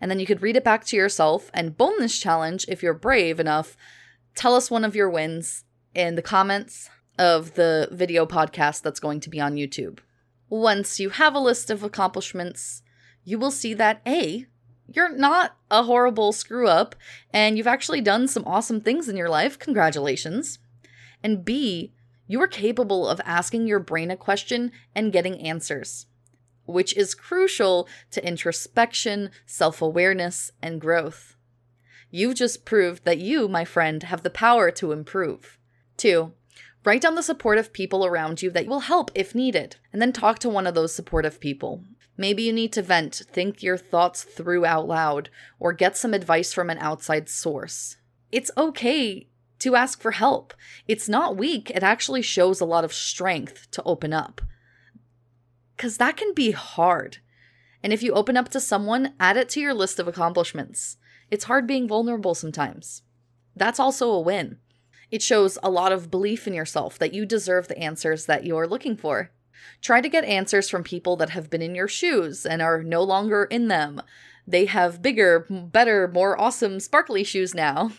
And 0.00 0.10
then 0.10 0.20
you 0.20 0.26
could 0.26 0.42
read 0.42 0.56
it 0.56 0.64
back 0.64 0.84
to 0.86 0.96
yourself 0.96 1.50
and 1.52 1.76
bonus 1.76 2.18
challenge 2.18 2.66
if 2.68 2.82
you're 2.82 2.94
brave 2.94 3.40
enough. 3.40 3.76
Tell 4.34 4.54
us 4.54 4.70
one 4.70 4.84
of 4.84 4.94
your 4.94 5.10
wins 5.10 5.64
in 5.94 6.14
the 6.14 6.22
comments 6.22 6.88
of 7.18 7.54
the 7.54 7.88
video 7.90 8.26
podcast 8.26 8.82
that's 8.82 9.00
going 9.00 9.20
to 9.20 9.30
be 9.30 9.40
on 9.40 9.56
YouTube. 9.56 9.98
Once 10.48 11.00
you 11.00 11.10
have 11.10 11.34
a 11.34 11.40
list 11.40 11.70
of 11.70 11.82
accomplishments, 11.82 12.82
you 13.24 13.38
will 13.38 13.50
see 13.50 13.74
that 13.74 14.00
A, 14.06 14.46
you're 14.88 15.14
not 15.14 15.56
a 15.70 15.82
horrible 15.84 16.32
screw 16.32 16.66
up 16.66 16.96
and 17.32 17.56
you've 17.56 17.66
actually 17.66 18.00
done 18.00 18.26
some 18.26 18.44
awesome 18.46 18.80
things 18.80 19.08
in 19.08 19.16
your 19.16 19.28
life. 19.28 19.58
Congratulations. 19.58 20.58
And 21.22 21.44
B, 21.44 21.92
you 22.26 22.40
are 22.40 22.48
capable 22.48 23.06
of 23.06 23.20
asking 23.24 23.66
your 23.66 23.80
brain 23.80 24.10
a 24.10 24.16
question 24.16 24.72
and 24.94 25.12
getting 25.12 25.40
answers, 25.40 26.06
which 26.64 26.96
is 26.96 27.14
crucial 27.14 27.88
to 28.10 28.26
introspection, 28.26 29.30
self 29.46 29.82
awareness, 29.82 30.50
and 30.62 30.80
growth. 30.80 31.36
You've 32.10 32.36
just 32.36 32.64
proved 32.64 33.04
that 33.04 33.18
you, 33.18 33.48
my 33.48 33.64
friend, 33.64 34.02
have 34.04 34.22
the 34.22 34.30
power 34.30 34.70
to 34.72 34.92
improve. 34.92 35.58
Two, 35.96 36.32
Write 36.84 37.02
down 37.02 37.16
the 37.16 37.22
supportive 37.22 37.72
people 37.72 38.06
around 38.06 38.40
you 38.40 38.50
that 38.52 38.66
will 38.66 38.80
help 38.80 39.10
if 39.14 39.34
needed, 39.34 39.76
and 39.92 40.00
then 40.00 40.12
talk 40.12 40.38
to 40.38 40.48
one 40.48 40.66
of 40.66 40.74
those 40.74 40.94
supportive 40.94 41.40
people. 41.40 41.84
Maybe 42.20 42.42
you 42.42 42.52
need 42.52 42.72
to 42.72 42.82
vent, 42.82 43.22
think 43.30 43.62
your 43.62 43.76
thoughts 43.78 44.24
through 44.24 44.66
out 44.66 44.88
loud, 44.88 45.30
or 45.60 45.72
get 45.72 45.96
some 45.96 46.12
advice 46.12 46.52
from 46.52 46.68
an 46.68 46.78
outside 46.78 47.28
source. 47.28 47.96
It's 48.32 48.50
okay 48.58 49.28
to 49.60 49.76
ask 49.76 50.02
for 50.02 50.10
help. 50.10 50.52
It's 50.88 51.08
not 51.08 51.36
weak, 51.36 51.70
it 51.70 51.84
actually 51.84 52.22
shows 52.22 52.60
a 52.60 52.66
lot 52.66 52.84
of 52.84 52.92
strength 52.92 53.70
to 53.70 53.82
open 53.84 54.12
up. 54.12 54.40
Because 55.76 55.96
that 55.98 56.16
can 56.16 56.34
be 56.34 56.50
hard. 56.50 57.18
And 57.84 57.92
if 57.92 58.02
you 58.02 58.12
open 58.12 58.36
up 58.36 58.48
to 58.48 58.60
someone, 58.60 59.14
add 59.20 59.36
it 59.36 59.48
to 59.50 59.60
your 59.60 59.72
list 59.72 60.00
of 60.00 60.08
accomplishments. 60.08 60.96
It's 61.30 61.44
hard 61.44 61.68
being 61.68 61.86
vulnerable 61.86 62.34
sometimes. 62.34 63.02
That's 63.54 63.78
also 63.78 64.10
a 64.10 64.20
win. 64.20 64.58
It 65.12 65.22
shows 65.22 65.56
a 65.62 65.70
lot 65.70 65.92
of 65.92 66.10
belief 66.10 66.48
in 66.48 66.52
yourself 66.52 66.98
that 66.98 67.14
you 67.14 67.24
deserve 67.24 67.68
the 67.68 67.78
answers 67.78 68.26
that 68.26 68.44
you're 68.44 68.66
looking 68.66 68.96
for. 68.96 69.30
Try 69.80 70.00
to 70.00 70.08
get 70.08 70.24
answers 70.24 70.68
from 70.68 70.84
people 70.84 71.16
that 71.16 71.30
have 71.30 71.50
been 71.50 71.62
in 71.62 71.74
your 71.74 71.88
shoes 71.88 72.44
and 72.46 72.62
are 72.62 72.82
no 72.82 73.02
longer 73.02 73.44
in 73.44 73.68
them. 73.68 74.02
They 74.46 74.64
have 74.64 75.02
bigger, 75.02 75.46
better, 75.50 76.08
more 76.08 76.40
awesome, 76.40 76.80
sparkly 76.80 77.24
shoes 77.24 77.54
now. 77.54 77.92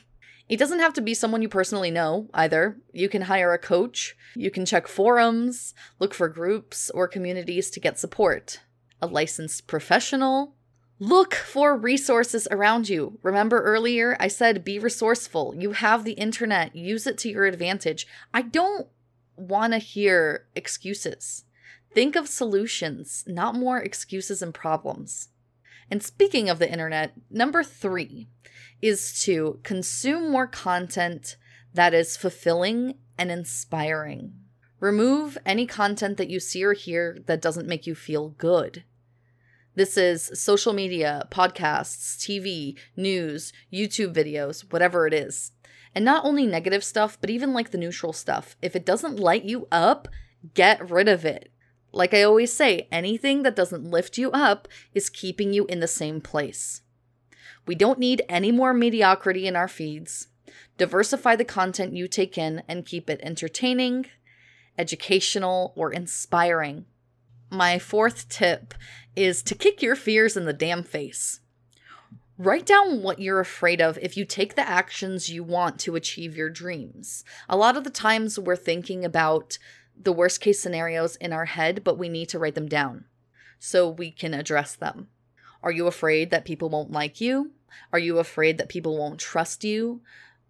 It 0.47 0.57
doesn't 0.57 0.79
have 0.79 0.93
to 0.93 1.01
be 1.01 1.13
someone 1.13 1.43
you 1.43 1.49
personally 1.49 1.91
know 1.91 2.27
either. 2.33 2.77
You 2.91 3.07
can 3.07 3.23
hire 3.23 3.53
a 3.53 3.59
coach, 3.59 4.17
you 4.35 4.49
can 4.49 4.65
check 4.65 4.87
forums, 4.87 5.75
look 5.99 6.13
for 6.13 6.27
groups 6.27 6.89
or 6.89 7.07
communities 7.07 7.69
to 7.71 7.79
get 7.79 7.99
support. 7.99 8.61
A 9.01 9.07
licensed 9.07 9.67
professional, 9.67 10.55
Look 11.01 11.33
for 11.33 11.77
resources 11.77 12.45
around 12.51 12.89
you. 12.89 13.19
Remember 13.23 13.61
earlier, 13.61 14.17
I 14.19 14.27
said 14.27 14.65
be 14.65 14.79
resourceful. 14.79 15.55
You 15.57 15.71
have 15.71 16.03
the 16.03 16.11
internet, 16.13 16.75
use 16.75 17.07
it 17.07 17.17
to 17.19 17.29
your 17.29 17.45
advantage. 17.45 18.05
I 18.33 18.41
don't 18.41 18.85
want 19.37 19.71
to 19.71 19.79
hear 19.79 20.45
excuses. 20.57 21.45
Think 21.93 22.15
of 22.15 22.27
solutions, 22.27 23.23
not 23.27 23.55
more 23.55 23.79
excuses 23.79 24.41
and 24.41 24.53
problems. 24.53 25.29
And 25.89 26.03
speaking 26.03 26.49
of 26.49 26.59
the 26.59 26.71
internet, 26.71 27.13
number 27.29 27.63
three 27.63 28.27
is 28.81 29.19
to 29.23 29.59
consume 29.63 30.31
more 30.31 30.47
content 30.47 31.35
that 31.73 31.93
is 31.93 32.15
fulfilling 32.15 32.95
and 33.17 33.31
inspiring. 33.31 34.33
Remove 34.79 35.37
any 35.45 35.65
content 35.65 36.17
that 36.17 36.29
you 36.29 36.39
see 36.39 36.63
or 36.63 36.73
hear 36.73 37.17
that 37.25 37.41
doesn't 37.41 37.67
make 37.67 37.85
you 37.85 37.95
feel 37.95 38.29
good. 38.29 38.83
This 39.75 39.97
is 39.97 40.31
social 40.33 40.73
media, 40.73 41.27
podcasts, 41.31 42.17
TV, 42.17 42.77
news, 42.95 43.51
YouTube 43.71 44.13
videos, 44.13 44.71
whatever 44.71 45.07
it 45.07 45.13
is. 45.13 45.51
And 45.95 46.05
not 46.05 46.23
only 46.23 46.45
negative 46.45 46.83
stuff, 46.83 47.17
but 47.19 47.29
even 47.29 47.53
like 47.53 47.71
the 47.71 47.77
neutral 47.77 48.13
stuff. 48.13 48.55
If 48.61 48.75
it 48.75 48.85
doesn't 48.85 49.19
light 49.19 49.43
you 49.43 49.67
up, 49.71 50.07
get 50.53 50.89
rid 50.89 51.07
of 51.07 51.25
it. 51.25 51.51
Like 51.91 52.13
I 52.13 52.23
always 52.23 52.53
say, 52.53 52.87
anything 52.91 53.43
that 53.43 53.55
doesn't 53.55 53.89
lift 53.89 54.17
you 54.17 54.31
up 54.31 54.67
is 54.93 55.09
keeping 55.09 55.53
you 55.53 55.65
in 55.65 55.79
the 55.79 55.87
same 55.87 56.21
place. 56.21 56.81
We 57.65 57.75
don't 57.75 57.99
need 57.99 58.23
any 58.29 58.51
more 58.51 58.73
mediocrity 58.73 59.47
in 59.47 59.55
our 59.55 59.67
feeds. 59.67 60.27
Diversify 60.77 61.35
the 61.35 61.45
content 61.45 61.93
you 61.93 62.07
take 62.07 62.37
in 62.37 62.63
and 62.67 62.85
keep 62.85 63.09
it 63.09 63.19
entertaining, 63.21 64.07
educational, 64.77 65.73
or 65.75 65.91
inspiring. 65.91 66.85
My 67.51 67.79
fourth 67.79 68.29
tip 68.29 68.73
is 69.15 69.41
to 69.43 69.55
kick 69.55 69.81
your 69.81 69.95
fears 69.95 70.37
in 70.37 70.45
the 70.45 70.53
damn 70.53 70.83
face. 70.83 71.41
Write 72.37 72.65
down 72.65 73.03
what 73.03 73.19
you're 73.19 73.41
afraid 73.41 73.81
of 73.81 73.97
if 74.01 74.15
you 74.15 74.23
take 74.23 74.55
the 74.55 74.67
actions 74.67 75.29
you 75.29 75.43
want 75.43 75.77
to 75.79 75.95
achieve 75.95 76.37
your 76.37 76.49
dreams. 76.49 77.25
A 77.49 77.57
lot 77.57 77.75
of 77.75 77.83
the 77.83 77.89
times 77.89 78.39
we're 78.39 78.55
thinking 78.55 79.03
about 79.03 79.57
the 80.01 80.13
worst 80.13 80.41
case 80.41 80.61
scenarios 80.61 81.15
in 81.17 81.33
our 81.33 81.45
head, 81.45 81.83
but 81.83 81.97
we 81.97 82.09
need 82.09 82.29
to 82.29 82.39
write 82.39 82.55
them 82.55 82.67
down 82.67 83.05
so 83.59 83.89
we 83.89 84.11
can 84.11 84.33
address 84.33 84.75
them. 84.75 85.09
Are 85.61 85.71
you 85.71 85.87
afraid 85.87 86.31
that 86.31 86.45
people 86.45 86.69
won't 86.69 86.91
like 86.91 87.19
you? 87.19 87.51
Are 87.91 87.99
you 87.99 88.17
afraid 88.17 88.57
that 88.57 88.69
people 88.69 88.97
won't 88.97 89.19
trust 89.19 89.63
you? 89.63 90.01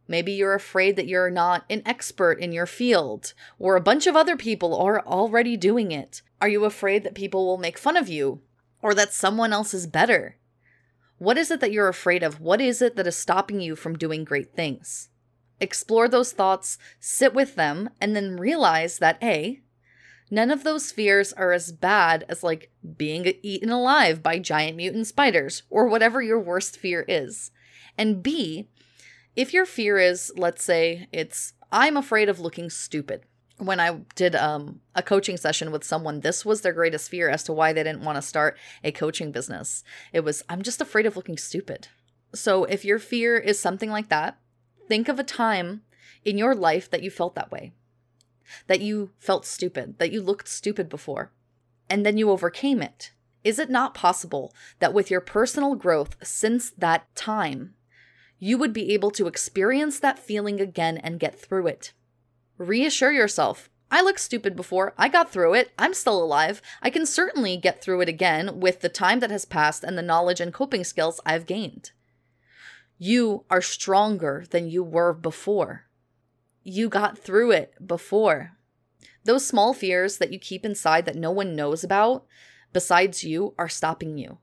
Maybe 0.07 0.31
you're 0.31 0.55
afraid 0.55 0.95
that 0.95 1.07
you're 1.07 1.29
not 1.29 1.65
an 1.69 1.81
expert 1.85 2.39
in 2.39 2.51
your 2.51 2.65
field, 2.65 3.33
or 3.57 3.75
a 3.75 3.81
bunch 3.81 4.07
of 4.07 4.15
other 4.15 4.35
people 4.35 4.75
are 4.75 5.05
already 5.05 5.57
doing 5.57 5.91
it. 5.91 6.21
Are 6.41 6.47
you 6.47 6.65
afraid 6.65 7.03
that 7.03 7.15
people 7.15 7.45
will 7.45 7.57
make 7.57 7.77
fun 7.77 7.97
of 7.97 8.09
you, 8.09 8.41
or 8.81 8.93
that 8.93 9.13
someone 9.13 9.53
else 9.53 9.73
is 9.73 9.85
better? 9.87 10.37
What 11.17 11.37
is 11.37 11.51
it 11.51 11.59
that 11.59 11.71
you're 11.71 11.89
afraid 11.89 12.23
of? 12.23 12.39
What 12.39 12.61
is 12.61 12.81
it 12.81 12.95
that 12.95 13.05
is 13.05 13.17
stopping 13.17 13.61
you 13.61 13.75
from 13.75 13.97
doing 13.97 14.23
great 14.23 14.55
things? 14.55 15.09
Explore 15.61 16.07
those 16.07 16.31
thoughts, 16.31 16.77
sit 16.99 17.33
with 17.33 17.55
them, 17.55 17.89
and 17.99 18.15
then 18.15 18.37
realize 18.37 18.99
that 18.99 19.17
A, 19.21 19.61
none 20.31 20.51
of 20.51 20.63
those 20.63 20.91
fears 20.91 21.33
are 21.33 21.51
as 21.51 21.71
bad 21.71 22.23
as 22.29 22.43
like 22.43 22.71
being 22.97 23.25
eaten 23.41 23.69
alive 23.69 24.23
by 24.23 24.39
giant 24.39 24.77
mutant 24.77 25.07
spiders 25.07 25.63
or 25.69 25.87
whatever 25.87 26.21
your 26.21 26.39
worst 26.39 26.77
fear 26.77 27.03
is. 27.07 27.51
And 27.97 28.23
B, 28.23 28.69
if 29.35 29.53
your 29.53 29.65
fear 29.65 29.97
is, 29.97 30.31
let's 30.37 30.63
say, 30.63 31.07
it's, 31.11 31.53
I'm 31.71 31.97
afraid 31.97 32.29
of 32.29 32.39
looking 32.39 32.69
stupid. 32.69 33.23
When 33.57 33.81
I 33.81 34.01
did 34.15 34.35
um, 34.35 34.79
a 34.95 35.03
coaching 35.03 35.35
session 35.35 35.71
with 35.71 35.83
someone, 35.83 36.21
this 36.21 36.45
was 36.45 36.61
their 36.61 36.71
greatest 36.71 37.09
fear 37.09 37.27
as 37.29 37.43
to 37.43 37.53
why 37.53 37.73
they 37.73 37.83
didn't 37.83 38.05
want 38.05 38.15
to 38.15 38.21
start 38.21 38.57
a 38.83 38.93
coaching 38.93 39.33
business. 39.33 39.83
It 40.13 40.21
was, 40.21 40.43
I'm 40.47 40.61
just 40.61 40.79
afraid 40.79 41.05
of 41.05 41.17
looking 41.17 41.37
stupid. 41.37 41.89
So 42.33 42.63
if 42.63 42.85
your 42.85 42.99
fear 42.99 43.37
is 43.37 43.59
something 43.59 43.89
like 43.89 44.07
that, 44.09 44.37
think 44.89 45.07
of 45.07 45.19
a 45.19 45.23
time 45.23 45.83
in 46.25 46.37
your 46.37 46.53
life 46.53 46.89
that 46.89 47.01
you 47.01 47.09
felt 47.09 47.35
that 47.35 47.51
way, 47.51 47.71
that 48.67 48.81
you 48.81 49.11
felt 49.17 49.45
stupid, 49.45 49.97
that 49.99 50.11
you 50.11 50.21
looked 50.21 50.49
stupid 50.49 50.89
before, 50.89 51.31
and 51.89 52.05
then 52.05 52.17
you 52.17 52.29
overcame 52.29 52.81
it. 52.81 53.11
Is 53.43 53.57
it 53.57 53.69
not 53.69 53.93
possible 53.93 54.53
that 54.79 54.93
with 54.93 55.09
your 55.09 55.21
personal 55.21 55.75
growth 55.75 56.17
since 56.21 56.71
that 56.71 57.15
time, 57.15 57.75
you 58.37 58.57
would 58.57 58.73
be 58.73 58.93
able 58.93 59.11
to 59.11 59.27
experience 59.27 59.99
that 59.99 60.19
feeling 60.19 60.59
again 60.59 60.97
and 60.97 61.19
get 61.19 61.39
through 61.39 61.67
it. 61.67 61.93
Reassure 62.57 63.11
yourself 63.11 63.69
I 63.91 64.01
looked 64.01 64.19
stupid 64.19 64.55
before. 64.55 64.93
I 64.97 65.09
got 65.09 65.31
through 65.31 65.55
it. 65.55 65.71
I'm 65.79 65.95
still 65.95 66.23
alive. 66.23 66.61
I 66.81 66.89
can 66.89 67.05
certainly 67.05 67.57
get 67.57 67.81
through 67.81 68.01
it 68.01 68.09
again 68.09 68.59
with 68.59 68.81
the 68.81 68.89
time 68.89 69.19
that 69.19 69.31
has 69.31 69.45
passed 69.45 69.83
and 69.83 69.97
the 69.97 70.03
knowledge 70.03 70.39
and 70.39 70.53
coping 70.53 70.83
skills 70.83 71.19
I've 71.25 71.47
gained. 71.47 71.91
You 73.01 73.45
are 73.49 73.61
stronger 73.61 74.43
than 74.49 74.69
you 74.69 74.83
were 74.83 75.13
before. 75.13 75.85
You 76.63 76.89
got 76.89 77.17
through 77.17 77.51
it 77.51 77.73
before. 77.87 78.57
Those 79.23 79.47
small 79.47 79.73
fears 79.73 80.17
that 80.17 80.33
you 80.33 80.37
keep 80.37 80.65
inside 80.65 81.05
that 81.05 81.15
no 81.15 81.31
one 81.31 81.55
knows 81.55 81.81
about, 81.81 82.25
besides 82.73 83.23
you, 83.23 83.55
are 83.57 83.69
stopping 83.69 84.17
you. 84.17 84.39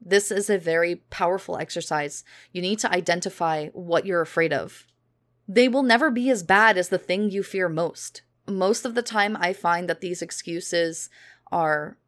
This 0.00 0.30
is 0.30 0.48
a 0.48 0.56
very 0.56 0.96
powerful 1.10 1.58
exercise. 1.58 2.22
You 2.52 2.62
need 2.62 2.78
to 2.78 2.92
identify 2.92 3.68
what 3.70 4.06
you're 4.06 4.20
afraid 4.20 4.52
of. 4.52 4.86
They 5.48 5.66
will 5.66 5.82
never 5.82 6.08
be 6.08 6.30
as 6.30 6.44
bad 6.44 6.78
as 6.78 6.90
the 6.90 6.98
thing 6.98 7.32
you 7.32 7.42
fear 7.42 7.68
most. 7.68 8.22
Most 8.46 8.84
of 8.84 8.94
the 8.94 9.02
time, 9.02 9.36
I 9.40 9.52
find 9.52 9.88
that 9.88 10.00
these 10.00 10.22
excuses 10.22 11.10
are 11.50 11.98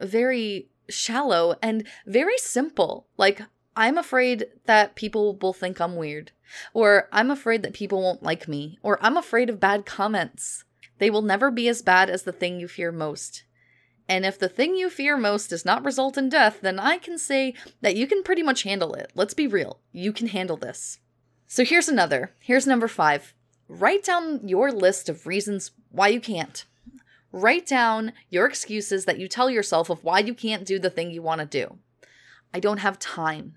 very 0.00 0.68
shallow 0.88 1.56
and 1.60 1.84
very 2.06 2.38
simple. 2.38 3.08
Like, 3.16 3.42
I'm 3.76 3.96
afraid 3.96 4.46
that 4.66 4.94
people 4.94 5.36
will 5.40 5.52
think 5.52 5.80
I'm 5.80 5.96
weird, 5.96 6.32
or 6.74 7.08
I'm 7.10 7.30
afraid 7.30 7.62
that 7.62 7.72
people 7.72 8.02
won't 8.02 8.22
like 8.22 8.46
me, 8.46 8.78
or 8.82 8.98
I'm 9.02 9.16
afraid 9.16 9.48
of 9.48 9.60
bad 9.60 9.86
comments. 9.86 10.64
They 10.98 11.08
will 11.10 11.22
never 11.22 11.50
be 11.50 11.68
as 11.68 11.82
bad 11.82 12.10
as 12.10 12.22
the 12.22 12.32
thing 12.32 12.60
you 12.60 12.68
fear 12.68 12.92
most. 12.92 13.44
And 14.08 14.26
if 14.26 14.38
the 14.38 14.48
thing 14.48 14.74
you 14.74 14.90
fear 14.90 15.16
most 15.16 15.48
does 15.48 15.64
not 15.64 15.84
result 15.84 16.18
in 16.18 16.28
death, 16.28 16.60
then 16.60 16.78
I 16.78 16.98
can 16.98 17.16
say 17.16 17.54
that 17.80 17.96
you 17.96 18.06
can 18.06 18.22
pretty 18.22 18.42
much 18.42 18.64
handle 18.64 18.92
it. 18.94 19.10
Let's 19.14 19.32
be 19.32 19.46
real. 19.46 19.80
You 19.90 20.12
can 20.12 20.26
handle 20.26 20.56
this. 20.56 20.98
So 21.46 21.64
here's 21.64 21.88
another. 21.88 22.32
Here's 22.40 22.66
number 22.66 22.88
five. 22.88 23.32
Write 23.68 24.04
down 24.04 24.46
your 24.46 24.70
list 24.70 25.08
of 25.08 25.26
reasons 25.26 25.70
why 25.90 26.08
you 26.08 26.20
can't. 26.20 26.66
Write 27.30 27.66
down 27.66 28.12
your 28.28 28.44
excuses 28.44 29.06
that 29.06 29.18
you 29.18 29.28
tell 29.28 29.48
yourself 29.48 29.88
of 29.88 30.04
why 30.04 30.18
you 30.18 30.34
can't 30.34 30.66
do 30.66 30.78
the 30.78 30.90
thing 30.90 31.10
you 31.10 31.22
want 31.22 31.40
to 31.40 31.46
do. 31.46 31.78
I 32.52 32.60
don't 32.60 32.78
have 32.78 32.98
time. 32.98 33.54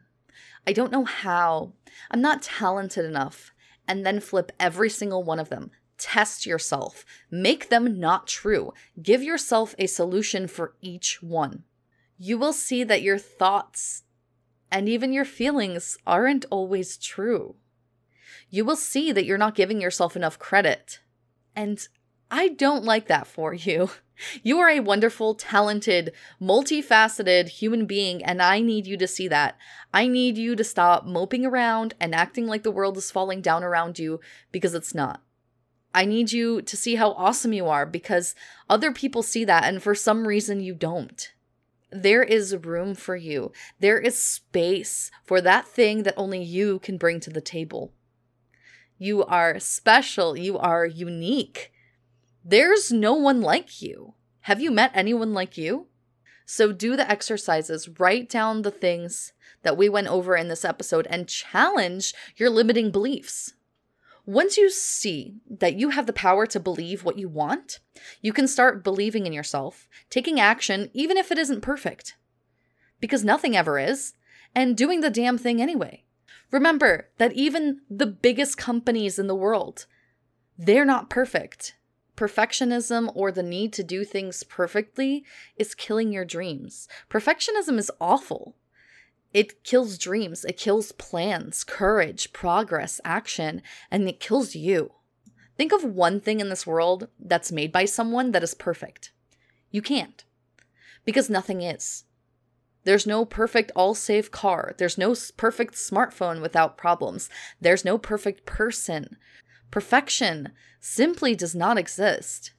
I 0.67 0.73
don't 0.73 0.91
know 0.91 1.05
how. 1.05 1.73
I'm 2.11 2.21
not 2.21 2.41
talented 2.41 3.05
enough. 3.05 3.53
And 3.87 4.05
then 4.05 4.19
flip 4.19 4.51
every 4.59 4.89
single 4.89 5.23
one 5.23 5.39
of 5.39 5.49
them. 5.49 5.71
Test 5.97 6.45
yourself. 6.45 7.05
Make 7.29 7.69
them 7.69 7.99
not 7.99 8.27
true. 8.27 8.73
Give 9.01 9.21
yourself 9.21 9.75
a 9.77 9.87
solution 9.87 10.47
for 10.47 10.75
each 10.81 11.21
one. 11.21 11.63
You 12.17 12.37
will 12.37 12.53
see 12.53 12.83
that 12.83 13.01
your 13.01 13.17
thoughts 13.17 14.03
and 14.71 14.89
even 14.89 15.13
your 15.13 15.25
feelings 15.25 15.97
aren't 16.05 16.45
always 16.49 16.97
true. 16.97 17.55
You 18.49 18.65
will 18.65 18.75
see 18.75 19.11
that 19.11 19.25
you're 19.25 19.37
not 19.37 19.55
giving 19.55 19.79
yourself 19.79 20.15
enough 20.15 20.39
credit. 20.39 20.99
And 21.55 21.87
I 22.29 22.49
don't 22.49 22.83
like 22.83 23.07
that 23.07 23.27
for 23.27 23.53
you. 23.53 23.89
You 24.43 24.59
are 24.59 24.69
a 24.69 24.79
wonderful, 24.79 25.35
talented, 25.35 26.13
multifaceted 26.41 27.49
human 27.49 27.85
being, 27.85 28.23
and 28.23 28.41
I 28.41 28.61
need 28.61 28.87
you 28.87 28.97
to 28.97 29.07
see 29.07 29.27
that. 29.27 29.57
I 29.93 30.07
need 30.07 30.37
you 30.37 30.55
to 30.55 30.63
stop 30.63 31.05
moping 31.05 31.45
around 31.45 31.93
and 31.99 32.15
acting 32.15 32.47
like 32.47 32.63
the 32.63 32.71
world 32.71 32.97
is 32.97 33.11
falling 33.11 33.41
down 33.41 33.63
around 33.63 33.99
you 33.99 34.19
because 34.51 34.73
it's 34.73 34.95
not. 34.95 35.21
I 35.93 36.03
need 36.03 36.33
you 36.33 36.61
to 36.61 36.75
see 36.75 36.95
how 36.95 37.11
awesome 37.11 37.53
you 37.53 37.67
are 37.67 37.85
because 37.85 38.35
other 38.69 38.91
people 38.91 39.23
see 39.23 39.45
that 39.45 39.63
and 39.63 39.81
for 39.81 39.95
some 39.95 40.27
reason 40.27 40.59
you 40.59 40.73
don't. 40.73 41.31
There 41.89 42.23
is 42.23 42.53
room 42.55 42.95
for 42.95 43.15
you. 43.15 43.53
There 43.79 43.97
is 43.97 44.17
space 44.17 45.09
for 45.23 45.39
that 45.39 45.67
thing 45.67 46.03
that 46.03 46.15
only 46.17 46.43
you 46.43 46.79
can 46.79 46.97
bring 46.97 47.21
to 47.21 47.29
the 47.29 47.39
table. 47.39 47.93
You 48.97 49.23
are 49.23 49.59
special. 49.59 50.37
You 50.37 50.57
are 50.57 50.85
unique. 50.85 51.71
There's 52.47 52.91
no 52.91 53.15
one 53.15 53.41
like 53.41 53.81
you. 53.81 54.13
Have 54.41 54.61
you 54.61 54.69
met 54.69 54.91
anyone 54.93 55.33
like 55.33 55.57
you? 55.57 55.87
So 56.45 56.71
do 56.71 56.95
the 56.95 57.09
exercises, 57.09 57.89
write 57.99 58.29
down 58.29 58.61
the 58.61 58.69
things 58.69 59.33
that 59.63 59.75
we 59.75 59.89
went 59.89 60.09
over 60.09 60.35
in 60.35 60.47
this 60.47 60.63
episode, 60.63 61.07
and 61.09 61.27
challenge 61.27 62.13
your 62.35 62.51
limiting 62.51 62.91
beliefs. 62.91 63.55
Once 64.27 64.57
you 64.57 64.69
see 64.69 65.37
that 65.49 65.73
you 65.73 65.89
have 65.89 66.05
the 66.05 66.13
power 66.13 66.45
to 66.45 66.59
believe 66.59 67.03
what 67.03 67.17
you 67.17 67.27
want, 67.27 67.79
you 68.21 68.31
can 68.31 68.47
start 68.47 68.83
believing 68.83 69.25
in 69.25 69.33
yourself, 69.33 69.87
taking 70.11 70.39
action, 70.39 70.91
even 70.93 71.17
if 71.17 71.31
it 71.31 71.39
isn't 71.39 71.61
perfect. 71.61 72.15
Because 72.99 73.23
nothing 73.23 73.57
ever 73.57 73.79
is, 73.79 74.13
and 74.53 74.77
doing 74.77 75.01
the 75.01 75.09
damn 75.09 75.39
thing 75.39 75.63
anyway. 75.63 76.03
Remember 76.51 77.09
that 77.17 77.33
even 77.33 77.81
the 77.89 78.05
biggest 78.05 78.55
companies 78.55 79.17
in 79.17 79.25
the 79.25 79.33
world, 79.33 79.87
they're 80.59 80.85
not 80.85 81.09
perfect. 81.09 81.75
Perfectionism 82.15 83.11
or 83.13 83.31
the 83.31 83.43
need 83.43 83.73
to 83.73 83.83
do 83.83 84.05
things 84.05 84.43
perfectly 84.43 85.25
is 85.57 85.75
killing 85.75 86.11
your 86.11 86.25
dreams. 86.25 86.87
Perfectionism 87.09 87.77
is 87.77 87.91
awful. 87.99 88.55
It 89.33 89.63
kills 89.63 89.97
dreams, 89.97 90.45
it 90.45 90.57
kills 90.57 90.93
plans, 90.93 91.65
courage, 91.65 92.31
progress, 92.31 93.01
action, 93.03 93.61
and 93.91 94.07
it 94.07 94.21
kills 94.21 94.55
you. 94.55 94.91
Think 95.57 95.73
of 95.73 95.83
one 95.83 96.21
thing 96.21 96.39
in 96.39 96.49
this 96.49 96.65
world 96.65 97.09
that's 97.19 97.51
made 97.51 97.71
by 97.71 97.83
someone 97.83 98.31
that 98.31 98.43
is 98.43 98.53
perfect. 98.53 99.11
You 99.71 99.81
can't. 99.81 100.23
Because 101.03 101.29
nothing 101.29 101.61
is. 101.61 102.05
There's 102.85 103.07
no 103.07 103.25
perfect 103.25 103.71
all 103.75 103.93
safe 103.93 104.31
car. 104.31 104.73
There's 104.77 104.97
no 104.97 105.15
perfect 105.35 105.73
smartphone 105.73 106.41
without 106.41 106.77
problems. 106.77 107.29
There's 107.59 107.83
no 107.83 107.97
perfect 107.97 108.45
person. 108.45 109.17
Perfection 109.75 110.53
simply 110.79 111.35
does 111.35 111.53
not 111.53 111.77
exist. 111.77 112.53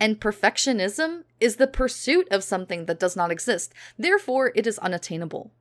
And 0.00 0.18
perfectionism 0.18 1.24
is 1.38 1.56
the 1.56 1.66
pursuit 1.66 2.26
of 2.30 2.42
something 2.42 2.86
that 2.86 2.98
does 2.98 3.14
not 3.14 3.30
exist. 3.30 3.74
Therefore, 3.98 4.50
it 4.54 4.66
is 4.66 4.78
unattainable. 4.78 5.52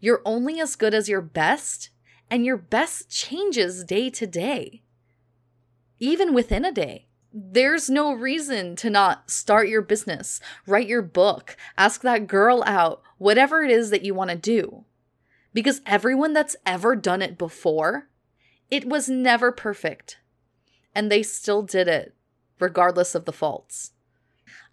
You're 0.00 0.22
only 0.24 0.58
as 0.58 0.74
good 0.74 0.94
as 0.94 1.10
your 1.10 1.20
best, 1.20 1.90
and 2.30 2.46
your 2.46 2.56
best 2.56 3.10
changes 3.10 3.84
day 3.84 4.08
to 4.08 4.26
day, 4.26 4.80
even 5.98 6.32
within 6.32 6.64
a 6.64 6.72
day 6.72 7.08
there's 7.30 7.90
no 7.90 8.14
reason 8.14 8.76
to 8.76 8.88
not 8.88 9.30
start 9.30 9.68
your 9.68 9.82
business, 9.82 10.40
write 10.66 10.88
your 10.88 11.02
book, 11.02 11.58
ask 11.76 12.00
that 12.00 12.26
girl 12.26 12.64
out, 12.64 13.02
whatever 13.18 13.62
it 13.62 13.70
is 13.70 13.90
that 13.90 14.02
you 14.02 14.14
want 14.14 14.30
to 14.30 14.36
do. 14.36 14.86
Because 15.52 15.82
everyone 15.84 16.32
that's 16.32 16.56
ever 16.64 16.96
done 16.96 17.20
it 17.20 17.36
before, 17.36 18.08
it 18.70 18.86
was 18.86 19.08
never 19.08 19.52
perfect. 19.52 20.18
And 20.94 21.10
they 21.10 21.22
still 21.22 21.62
did 21.62 21.88
it, 21.88 22.14
regardless 22.58 23.14
of 23.14 23.24
the 23.24 23.32
faults. 23.32 23.92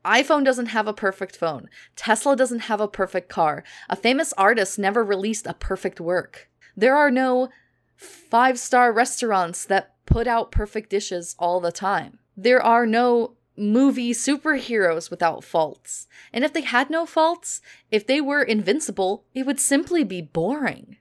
iPhone 0.06 0.44
doesn't 0.44 0.68
have 0.68 0.88
a 0.88 0.94
perfect 0.94 1.36
phone. 1.36 1.70
Tesla 1.96 2.36
doesn't 2.36 2.62
have 2.62 2.82
a 2.82 2.88
perfect 2.88 3.30
car. 3.30 3.64
A 3.90 3.96
famous 3.96 4.34
artist 4.34 4.80
never 4.80 5.04
released 5.04 5.48
a 5.48 5.54
perfect 5.54 6.00
work. 6.00 6.50
There 6.76 6.96
are 6.96 7.12
no 7.12 7.50
five 7.96 8.58
star 8.58 8.92
restaurants 8.92 9.66
that 9.66 9.96
put 10.06 10.28
out 10.28 10.52
perfect 10.52 10.90
dishes 10.90 11.36
all 11.38 11.60
the 11.60 11.72
time 11.72 12.20
there 12.36 12.62
are 12.62 12.86
no 12.86 13.36
movie 13.58 14.14
superheroes 14.14 15.12
without 15.12 15.44
faults. 15.44 16.08
And 16.34 16.44
if 16.44 16.54
they 16.54 16.62
had 16.62 16.90
no 16.90 17.06
faults, 17.06 17.62
if 17.92 18.08
they 18.08 18.22
were 18.22 18.42
invincible, 18.42 19.26
it 19.34 19.46
would 19.46 19.60
simply 19.60 20.04
be 20.04 20.22
boring. 20.22 20.98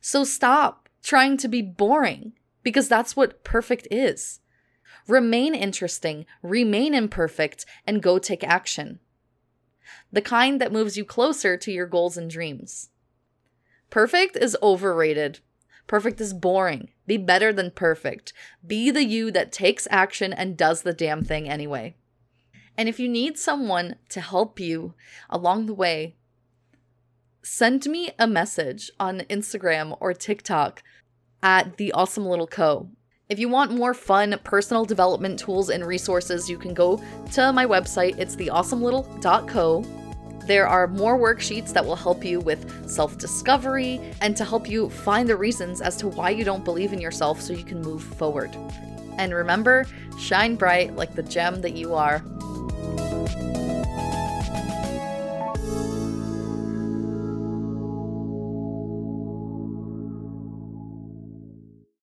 So 0.00 0.24
stop 0.24 0.85
trying 1.06 1.36
to 1.36 1.46
be 1.46 1.62
boring 1.62 2.32
because 2.64 2.88
that's 2.88 3.14
what 3.14 3.44
perfect 3.44 3.86
is. 3.92 4.40
Remain 5.06 5.54
interesting, 5.54 6.26
remain 6.42 6.94
imperfect, 6.94 7.64
and 7.86 8.02
go 8.02 8.18
take 8.18 8.42
action. 8.42 8.98
The 10.10 10.20
kind 10.20 10.60
that 10.60 10.72
moves 10.72 10.96
you 10.96 11.04
closer 11.04 11.56
to 11.56 11.70
your 11.70 11.86
goals 11.86 12.16
and 12.16 12.28
dreams. 12.28 12.90
Perfect 13.88 14.36
is 14.36 14.56
overrated. 14.60 15.38
Perfect 15.86 16.20
is 16.20 16.34
boring. 16.34 16.88
Be 17.06 17.16
better 17.16 17.52
than 17.52 17.70
perfect. 17.70 18.32
Be 18.66 18.90
the 18.90 19.04
you 19.04 19.30
that 19.30 19.52
takes 19.52 19.86
action 19.92 20.32
and 20.32 20.56
does 20.56 20.82
the 20.82 20.92
damn 20.92 21.22
thing 21.22 21.48
anyway. 21.48 21.94
And 22.76 22.88
if 22.88 22.98
you 22.98 23.08
need 23.08 23.38
someone 23.38 23.94
to 24.08 24.20
help 24.20 24.58
you 24.58 24.94
along 25.30 25.66
the 25.66 25.74
way, 25.74 26.15
send 27.46 27.86
me 27.86 28.10
a 28.18 28.26
message 28.26 28.90
on 28.98 29.20
Instagram 29.30 29.96
or 30.00 30.12
TikTok 30.12 30.82
at 31.44 31.76
the 31.76 31.92
awesome 31.92 32.26
little 32.26 32.48
co. 32.48 32.88
If 33.28 33.38
you 33.38 33.48
want 33.48 33.70
more 33.70 33.94
fun 33.94 34.38
personal 34.42 34.84
development 34.84 35.38
tools 35.38 35.70
and 35.70 35.86
resources, 35.86 36.50
you 36.50 36.58
can 36.58 36.74
go 36.74 37.00
to 37.32 37.52
my 37.52 37.64
website. 37.64 38.18
It's 38.18 38.34
theawesomelittle.co 38.34 39.84
there 40.46 40.68
are 40.68 40.86
more 40.86 41.18
worksheets 41.18 41.72
that 41.72 41.84
will 41.84 41.96
help 41.96 42.24
you 42.24 42.38
with 42.38 42.88
self 42.88 43.18
discovery 43.18 44.00
and 44.20 44.36
to 44.36 44.44
help 44.44 44.70
you 44.70 44.88
find 44.88 45.28
the 45.28 45.36
reasons 45.36 45.80
as 45.80 45.96
to 45.96 46.06
why 46.06 46.30
you 46.30 46.44
don't 46.44 46.64
believe 46.64 46.92
in 46.92 47.00
yourself 47.00 47.40
so 47.40 47.52
you 47.52 47.64
can 47.64 47.82
move 47.82 48.04
forward. 48.04 48.56
And 49.18 49.34
remember, 49.34 49.86
shine 50.20 50.54
bright 50.54 50.94
like 50.94 51.16
the 51.16 51.24
gem 51.24 51.62
that 51.62 51.72
you 51.72 51.94
are. 51.94 52.22